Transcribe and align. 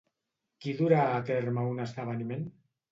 Qui 0.63 0.73
durà 0.81 1.03
a 1.11 1.21
terme 1.29 1.69
un 1.77 1.87
esdeveniment? 1.87 2.51